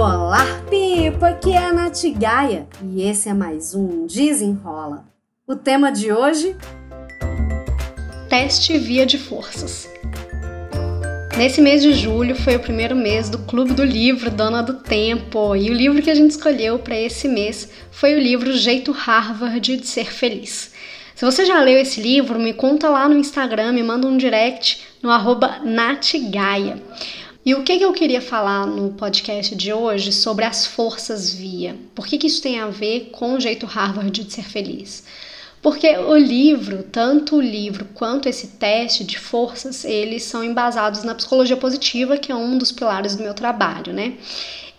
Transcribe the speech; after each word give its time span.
Olá, 0.00 0.62
Pipa! 0.70 1.30
Aqui 1.30 1.50
é 1.50 1.58
a 1.58 1.72
Nath 1.72 2.04
Gaia 2.16 2.68
e 2.84 3.02
esse 3.02 3.28
é 3.28 3.34
mais 3.34 3.74
um 3.74 4.06
Desenrola. 4.06 5.04
O 5.44 5.56
tema 5.56 5.90
de 5.90 6.12
hoje? 6.12 6.56
Teste 8.28 8.78
via 8.78 9.04
de 9.04 9.18
forças. 9.18 9.90
Nesse 11.36 11.60
mês 11.60 11.82
de 11.82 11.92
julho 11.94 12.36
foi 12.36 12.54
o 12.54 12.60
primeiro 12.60 12.94
mês 12.94 13.28
do 13.28 13.40
Clube 13.40 13.72
do 13.72 13.82
Livro 13.82 14.30
Dona 14.30 14.62
do 14.62 14.74
Tempo 14.74 15.56
e 15.56 15.68
o 15.68 15.74
livro 15.74 16.00
que 16.00 16.10
a 16.10 16.14
gente 16.14 16.30
escolheu 16.30 16.78
para 16.78 16.96
esse 16.96 17.26
mês 17.26 17.68
foi 17.90 18.14
o 18.14 18.20
livro 18.20 18.56
Jeito 18.56 18.92
Harvard 18.92 19.78
de 19.78 19.84
Ser 19.84 20.12
Feliz. 20.12 20.70
Se 21.16 21.24
você 21.24 21.44
já 21.44 21.60
leu 21.60 21.76
esse 21.76 22.00
livro, 22.00 22.38
me 22.38 22.52
conta 22.52 22.88
lá 22.88 23.08
no 23.08 23.18
Instagram, 23.18 23.72
me 23.72 23.82
manda 23.82 24.06
um 24.06 24.16
direct 24.16 24.80
no 25.02 25.10
arroba 25.10 25.58
natgaia. 25.64 26.80
E 27.44 27.54
o 27.54 27.62
que, 27.62 27.78
que 27.78 27.84
eu 27.84 27.92
queria 27.92 28.20
falar 28.20 28.66
no 28.66 28.92
podcast 28.92 29.54
de 29.54 29.72
hoje 29.72 30.12
sobre 30.12 30.44
as 30.44 30.66
forças 30.66 31.32
via? 31.32 31.76
Por 31.94 32.06
que, 32.06 32.18
que 32.18 32.26
isso 32.26 32.42
tem 32.42 32.60
a 32.60 32.66
ver 32.66 33.10
com 33.12 33.34
o 33.34 33.40
jeito 33.40 33.64
Harvard 33.64 34.10
de 34.10 34.32
ser 34.32 34.44
feliz? 34.44 35.04
Porque 35.62 35.96
o 35.96 36.16
livro, 36.16 36.84
tanto 36.84 37.36
o 37.36 37.40
livro 37.40 37.86
quanto 37.94 38.28
esse 38.28 38.48
teste 38.48 39.02
de 39.02 39.18
forças, 39.18 39.84
eles 39.84 40.22
são 40.22 40.44
embasados 40.44 41.02
na 41.02 41.14
psicologia 41.14 41.56
positiva, 41.56 42.16
que 42.16 42.30
é 42.30 42.34
um 42.34 42.56
dos 42.58 42.70
pilares 42.70 43.16
do 43.16 43.22
meu 43.22 43.34
trabalho, 43.34 43.92
né? 43.92 44.14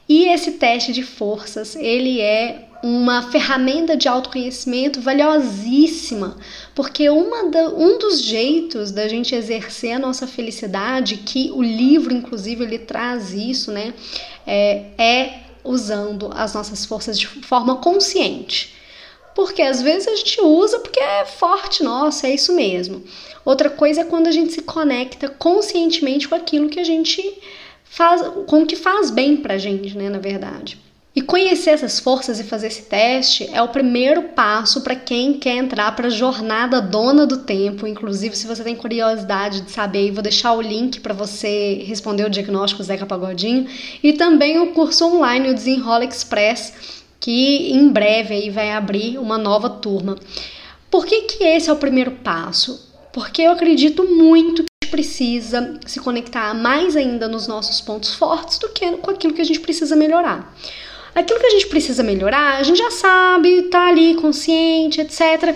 E 0.09 0.26
esse 0.26 0.54
teste 0.54 0.91
de 0.91 1.04
forças, 1.04 1.76
ele 1.76 2.20
é 2.20 2.67
uma 2.81 3.30
ferramenta 3.30 3.95
de 3.95 4.08
autoconhecimento 4.08 5.00
valiosíssima, 5.00 6.36
porque 6.73 7.09
uma 7.09 7.52
da, 7.52 7.70
um 7.70 8.00
dos 8.00 8.22
jeitos 8.22 8.91
da 8.91 9.08
gente 9.08 9.36
exercer 9.36 9.91
a 9.91 10.00
nossa 10.00 10.26
felicidade, 10.26 11.17
que 11.17 11.52
o 11.52 11.62
livro, 11.62 12.12
inclusive, 12.12 12.64
ele 12.64 12.80
traz 12.80 13.34
isso, 13.34 13.72
né, 13.72 13.94
é, 14.48 14.86
é 14.98 15.40
usando 15.64 16.31
as 16.34 16.55
nossas 16.55 16.86
forças 16.86 17.20
de 17.20 17.28
forma 17.28 17.76
consciente. 17.76 18.76
Porque 19.36 19.61
às 19.61 19.81
vezes 19.81 20.08
a 20.08 20.16
gente 20.16 20.42
usa 20.42 20.80
porque 20.80 21.00
é 21.00 21.23
forte, 21.26 21.83
nossa, 21.83 22.28
é 22.28 22.33
isso 22.33 22.53
mesmo. 22.53 23.03
Outra 23.45 23.70
coisa 23.70 24.02
é 24.02 24.05
quando 24.05 24.28
a 24.28 24.31
gente 24.31 24.53
se 24.53 24.61
conecta 24.64 25.30
conscientemente 25.30 26.28
com 26.28 26.36
aquilo 26.36 26.67
que 26.67 26.80
a 26.80 26.83
gente 26.83 27.22
faz, 27.90 28.22
com 28.48 28.64
o 28.64 28.66
que 28.66 28.76
faz 28.76 29.09
bem 29.09 29.38
pra 29.38 29.58
gente, 29.58 29.98
né, 29.98 30.09
na 30.09 30.20
verdade. 30.20 30.78
E 31.16 31.22
conhecer 31.22 31.72
essas 31.72 32.00
forças 32.00 32.40
e 32.40 32.44
fazer 32.44 32.68
esse 32.68 32.84
teste 32.84 33.50
é 33.52 33.62
o 33.62 33.68
primeiro 33.68 34.30
passo 34.30 34.82
para 34.82 34.95
quem 34.95 35.34
quer 35.34 35.58
entrar 35.58 35.94
para 35.95 36.08
a 36.08 36.12
jornada 36.12 36.80
dona 36.80 37.26
do 37.26 37.40
tempo. 37.40 37.88
Inclusive, 37.88 38.38
se 38.38 38.45
você 38.45 38.64
tem 38.64 38.76
curiosidade 38.76 39.62
de 39.62 39.72
saber, 39.72 40.12
vou 40.12 40.22
deixar 40.22 40.54
o 40.54 40.62
link 40.62 41.00
para 41.02 41.14
você 41.14 41.84
responder 41.86 42.26
o 42.26 42.30
diagnóstico 42.30 42.84
Zeca 42.84 43.08
Pagodinho 43.08 43.67
e 44.04 44.14
também 44.14 44.60
o 44.60 44.67
curso 44.67 45.04
online, 45.08 45.50
o 45.50 45.54
Desenrola 45.54 46.06
Express, 46.06 46.73
que 47.20 47.73
em 47.73 47.90
breve 47.90 48.36
aí 48.36 48.50
vai 48.52 48.72
abrir 48.72 49.17
uma 49.17 49.38
nova 49.38 49.70
turma. 49.70 50.16
Por 50.92 51.06
que, 51.06 51.23
que 51.23 51.44
esse 51.44 51.70
é 51.70 51.73
o 51.73 51.78
primeiro 51.78 52.12
passo? 52.12 52.88
Porque 53.12 53.42
eu 53.42 53.52
acredito 53.52 54.04
muito 54.04 54.62
a 54.62 54.69
precisa 54.90 55.80
se 55.86 56.00
conectar 56.00 56.54
mais 56.54 56.95
ainda 56.95 57.28
nos 57.28 57.48
nossos 57.48 57.80
pontos 57.82 58.16
fortes 58.16 58.58
do 58.58 58.70
que 58.70 58.92
com 58.98 59.12
aquilo 59.12 59.34
que 59.34 59.42
a 59.42 59.45
gente 59.45 59.59
precisa 59.59 59.95
melhorar. 59.95 60.54
Aquilo 61.16 61.40
que 61.40 61.45
a 61.45 61.52
gente 61.52 61.68
precisa 61.68 62.04
melhorar, 62.04 62.58
a 62.58 62.64
gente 62.64 62.78
já 62.78 62.92
sabe, 62.92 63.64
tá 63.64 63.88
ali 63.88 64.16
consciente, 64.16 65.02
etc. 65.02 65.56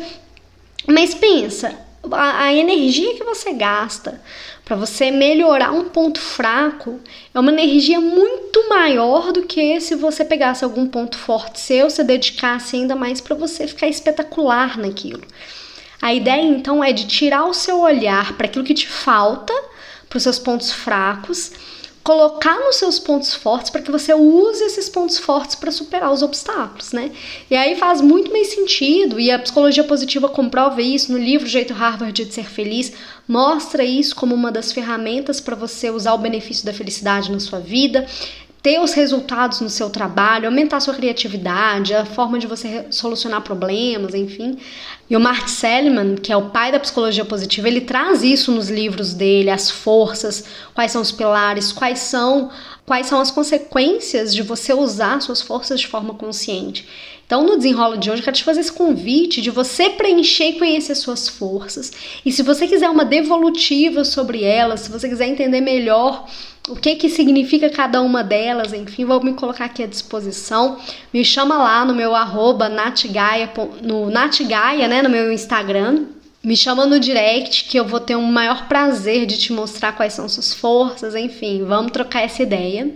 Mas 0.88 1.14
pensa, 1.14 1.78
a, 2.12 2.46
a 2.46 2.54
energia 2.54 3.16
que 3.16 3.24
você 3.24 3.54
gasta 3.54 4.22
para 4.66 4.76
você 4.76 5.12
melhorar 5.12 5.72
um 5.72 5.86
ponto 5.86 6.20
fraco 6.20 7.00
é 7.34 7.40
uma 7.40 7.52
energia 7.52 8.00
muito 8.00 8.70
maior 8.70 9.32
do 9.32 9.44
que 9.44 9.80
se 9.80 9.96
você 9.96 10.24
pegasse 10.24 10.64
algum 10.64 10.88
ponto 10.88 11.18
forte 11.18 11.60
seu, 11.60 11.90
se 11.90 12.04
dedicasse 12.04 12.76
ainda 12.76 12.96
mais 12.96 13.22
para 13.22 13.36
você 13.36 13.68
ficar 13.68 13.88
espetacular 13.88 14.78
naquilo. 14.78 15.22
A 16.04 16.14
ideia 16.14 16.42
então 16.42 16.84
é 16.84 16.92
de 16.92 17.08
tirar 17.08 17.46
o 17.46 17.54
seu 17.54 17.80
olhar 17.80 18.34
para 18.34 18.46
aquilo 18.46 18.66
que 18.66 18.74
te 18.74 18.86
falta, 18.86 19.54
para 20.10 20.18
os 20.18 20.24
seus 20.24 20.38
pontos 20.38 20.70
fracos 20.70 21.54
colocar 22.04 22.60
nos 22.60 22.76
seus 22.76 23.00
pontos 23.00 23.34
fortes 23.34 23.70
para 23.70 23.82
que 23.82 23.90
você 23.90 24.14
use 24.14 24.62
esses 24.62 24.90
pontos 24.90 25.18
fortes 25.18 25.56
para 25.56 25.72
superar 25.72 26.12
os 26.12 26.22
obstáculos, 26.22 26.92
né? 26.92 27.12
E 27.50 27.56
aí 27.56 27.78
faz 27.78 28.02
muito 28.02 28.30
mais 28.30 28.48
sentido, 28.48 29.18
e 29.18 29.32
a 29.32 29.40
psicologia 29.40 29.86
positiva 29.86 30.28
comprova 30.28 30.82
isso 30.82 31.14
no 31.14 31.18
livro 31.18 31.48
Jeito 31.48 31.74
Harvard 31.74 32.26
de 32.26 32.34
Ser 32.34 32.50
Feliz, 32.50 32.92
mostra 33.26 33.86
isso 33.86 34.14
como 34.18 34.36
uma 34.36 34.52
das 34.52 34.74
ferramentas 34.74 35.40
para 35.40 35.56
você 35.56 35.90
usar 35.90 36.14
o 36.14 36.18
benefício 36.18 36.66
da 36.66 36.74
felicidade 36.74 37.32
na 37.32 37.40
sua 37.40 37.60
vida 37.60 38.06
ter 38.64 38.80
os 38.80 38.94
resultados 38.94 39.60
no 39.60 39.70
seu 39.70 39.90
trabalho, 39.90 40.48
aumentar 40.48 40.80
sua 40.80 40.94
criatividade, 40.94 41.94
a 41.94 42.06
forma 42.06 42.40
de 42.40 42.48
você 42.48 42.86
solucionar 42.90 43.42
problemas, 43.42 44.16
enfim. 44.16 44.58
E 45.10 45.18
o 45.18 45.20
Mark 45.20 45.50
Seligman, 45.50 46.16
que 46.16 46.32
é 46.32 46.38
o 46.38 46.50
pai 46.50 46.72
da 46.72 46.80
psicologia 46.80 47.26
positiva, 47.26 47.68
ele 47.68 47.82
traz 47.82 48.24
isso 48.24 48.54
nos 48.54 48.70
livros 48.70 49.14
dele, 49.14 49.50
as 49.50 49.70
forças, 49.70 50.46
quais 50.74 50.94
são 50.94 51.02
os 51.02 51.12
pilares, 51.12 51.74
quais 51.74 52.00
são 52.00 52.50
quais 52.86 53.08
são 53.08 53.20
as 53.20 53.32
consequências 53.32 54.36
de 54.36 54.42
você 54.42 54.74
usar 54.74 55.22
suas 55.22 55.42
forças 55.42 55.80
de 55.80 55.88
forma 55.88 56.16
consciente. 56.16 56.86
Então, 57.26 57.46
no 57.46 57.56
desenrolo 57.56 57.98
de 57.98 58.12
hoje, 58.12 58.22
eu 58.22 58.26
quero 58.26 58.36
te 58.36 58.44
fazer 58.44 58.60
esse 58.60 58.72
convite 58.72 59.42
de 59.42 59.50
você 59.50 59.90
preencher 59.90 60.50
e 60.50 60.60
conhecer 60.60 60.94
suas 60.94 61.30
forças. 61.30 61.92
E 62.26 62.32
se 62.32 62.44
você 62.44 62.68
quiser 62.68 62.90
uma 62.90 63.06
devolutiva 63.06 64.04
sobre 64.04 64.44
elas, 64.44 64.82
se 64.82 64.92
você 64.92 65.08
quiser 65.08 65.28
entender 65.28 65.62
melhor 65.62 66.28
o 66.70 66.76
que 66.76 66.96
que 66.96 67.10
significa 67.10 67.70
cada 67.70 68.02
uma 68.02 68.24
delas, 68.24 68.72
enfim, 68.72 69.04
vou 69.04 69.22
me 69.22 69.34
colocar 69.34 69.66
aqui 69.66 69.84
à 69.84 69.88
disposição. 69.88 70.80
Me 71.14 71.24
chama 71.26 71.58
lá 71.58 71.84
no 71.84 71.94
meu 71.94 72.16
arroba 72.16 72.70
natgaia, 72.70 73.52
no 73.82 74.10
natgaia, 74.10 74.88
né, 74.88 75.02
no 75.02 75.10
meu 75.10 75.32
Instagram. 75.32 76.06
Me 76.42 76.56
chama 76.56 76.86
no 76.86 77.00
direct 77.00 77.66
que 77.66 77.78
eu 77.78 77.86
vou 77.86 78.00
ter 78.00 78.16
um 78.16 78.32
maior 78.32 78.68
prazer 78.68 79.26
de 79.26 79.38
te 79.38 79.52
mostrar 79.52 79.94
quais 79.94 80.14
são 80.14 80.28
suas 80.28 80.54
forças, 80.54 81.16
enfim, 81.16 81.64
vamos 81.66 81.92
trocar 81.92 82.22
essa 82.22 82.44
ideia. 82.44 82.92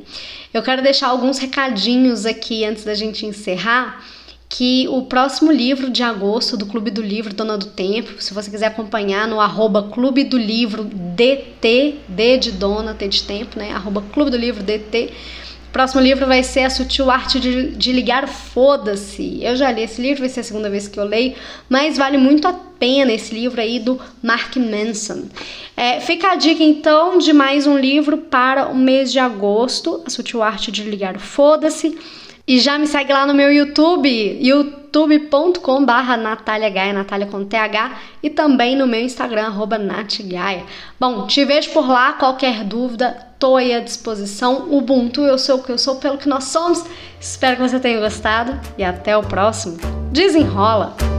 Eu 0.54 0.64
quero 0.64 0.82
deixar 0.82 1.08
alguns 1.08 1.38
recadinhos 1.38 2.26
aqui 2.26 2.64
antes 2.64 2.84
da 2.84 2.94
gente 2.94 3.26
encerrar 3.26 4.04
que 4.50 4.88
o 4.88 5.04
próximo 5.04 5.52
livro 5.52 5.90
de 5.90 6.02
agosto 6.02 6.56
do 6.56 6.66
Clube 6.66 6.90
do 6.90 7.02
Livro 7.02 7.34
Dona 7.34 7.58
do 7.58 7.66
Tempo, 7.66 8.22
se 8.22 8.34
você 8.34 8.50
quiser 8.50 8.68
acompanhar 8.68 9.28
no 9.28 9.42
arroba 9.42 9.84
Clube 9.84 10.24
do 10.24 10.38
Livro 10.38 10.86
DT, 10.86 11.96
D 12.08 12.38
de 12.38 12.52
Dona, 12.54 12.94
T 12.94 13.08
de 13.08 13.24
Tempo, 13.24 13.60
né? 13.60 13.72
Arroba 13.72 14.02
Clube 14.14 14.32
do 14.32 14.38
Livro 14.38 14.64
DT. 14.64 15.12
O 15.68 15.72
próximo 15.78 16.02
livro 16.02 16.26
vai 16.26 16.44
ser 16.44 16.62
A 16.62 16.70
Sutil 16.70 17.12
Arte 17.12 17.42
de, 17.42 17.72
de 17.72 17.92
Ligar 17.92 18.28
Foda-se. 18.28 19.44
Eu 19.44 19.56
já 19.58 19.70
li 19.70 19.84
esse 19.84 20.02
livro, 20.02 20.22
vai 20.22 20.30
ser 20.30 20.40
a 20.40 20.44
segunda 20.44 20.70
vez 20.70 20.88
que 20.88 20.98
eu 20.98 21.04
leio, 21.04 21.36
mas 21.70 21.98
vale 21.98 22.18
muito 22.18 22.48
a 22.48 22.54
pena 22.54 23.12
esse 23.12 23.36
livro 23.36 23.60
aí 23.60 23.78
do 23.78 24.00
Mark 24.24 24.56
Manson. 24.56 25.26
É, 25.76 26.00
fica 26.00 26.32
a 26.32 26.36
dica 26.36 26.64
então 26.64 27.18
de 27.18 27.34
mais 27.34 27.68
um 27.68 27.78
livro 27.78 28.18
para 28.18 28.70
o 28.70 28.76
mês 28.76 29.12
de 29.12 29.20
agosto, 29.20 30.02
A 30.08 30.10
Sutil 30.10 30.42
Arte 30.42 30.72
de 30.72 30.84
Ligar 30.84 31.20
Foda-se. 31.20 31.98
E 32.48 32.60
já 32.60 32.80
me 32.80 32.88
segue 32.88 33.12
lá 33.12 33.26
no 33.26 33.34
meu 33.34 33.52
YouTube, 33.52 34.08
youtube.com 34.42 35.84
barra 35.84 36.16
Natália 36.16 36.70
Gaia, 36.70 36.94
Natália 36.94 37.28
com 37.28 37.44
TH, 37.44 38.00
e 38.24 38.30
também 38.30 38.74
no 38.74 38.88
meu 38.88 39.02
Instagram, 39.02 39.48
arroba 39.48 39.78
natgaia. 39.78 40.64
Bom, 40.98 41.28
te 41.28 41.44
vejo 41.44 41.72
por 41.72 41.86
lá, 41.86 42.14
qualquer 42.14 42.64
dúvida, 42.64 43.18
tô 43.38 43.58
aí 43.58 43.74
à 43.74 43.82
disposição. 43.82 44.70
Ubuntu, 44.72 45.24
eu 45.24 45.38
sou 45.38 45.58
o 45.58 45.64
que 45.64 45.74
eu 45.74 45.78
sou, 45.78 45.98
pelo 45.98 46.18
que 46.18 46.30
nós 46.30 46.46
somos. 46.46 46.86
Espero 47.20 47.58
que 47.58 47.64
você 47.64 47.82
tenha 47.82 48.00
gostado 48.00 48.58
e 48.78 48.84
até 48.84 49.18
o 49.18 49.24
próximo. 49.24 49.76
Desenrola! 50.14 51.17